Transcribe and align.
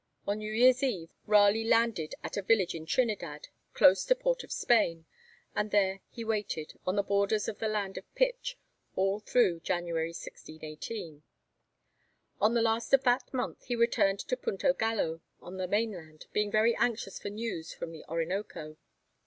On 0.27 0.39
New 0.39 0.51
Year's 0.51 0.81
Eve 0.81 1.11
Raleigh 1.27 1.63
landed 1.63 2.15
at 2.23 2.35
a 2.35 2.41
village 2.41 2.73
in 2.73 2.87
Trinidad, 2.87 3.49
close 3.75 4.03
to 4.05 4.15
Port 4.15 4.43
of 4.43 4.51
Spain, 4.51 5.05
and 5.55 5.69
there 5.69 5.99
he 6.09 6.23
waited, 6.23 6.73
on 6.87 6.95
the 6.95 7.03
borders 7.03 7.47
of 7.47 7.59
the 7.59 7.67
land 7.67 7.99
of 7.99 8.15
pitch, 8.15 8.57
all 8.95 9.19
through 9.19 9.59
January 9.59 10.07
1618. 10.09 11.21
On 12.39 12.53
the 12.55 12.63
last 12.63 12.93
of 12.95 13.03
that 13.03 13.31
month 13.31 13.65
he 13.65 13.75
returned 13.75 14.21
to 14.21 14.35
Punto 14.35 14.73
Gallo 14.73 15.21
on 15.39 15.57
the 15.57 15.67
mainland, 15.67 16.25
being 16.33 16.49
very 16.49 16.75
anxious 16.77 17.19
for 17.19 17.29
news 17.29 17.71
from 17.71 17.91
the 17.91 18.03
Orinoco. 18.09 18.77